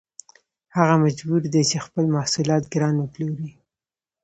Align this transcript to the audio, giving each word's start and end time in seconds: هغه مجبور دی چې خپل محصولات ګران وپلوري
هغه 0.77 0.95
مجبور 1.03 1.41
دی 1.53 1.63
چې 1.69 1.77
خپل 1.85 2.05
محصولات 2.15 2.63
ګران 2.73 2.95
وپلوري 2.99 3.49